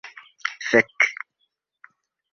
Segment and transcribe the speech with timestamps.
[0.69, 1.07] Fek'...